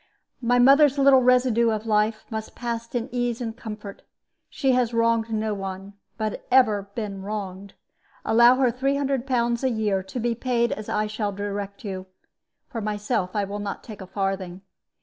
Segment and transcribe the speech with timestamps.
[0.41, 4.01] My mother's little residue of life must pass in ease and comfort.
[4.49, 7.75] She has wronged no one, but ever been wronged.
[8.25, 12.07] Allow her 300 pounds a year, to be paid as I shall direct you.
[12.67, 14.61] For myself I will not take a farthing.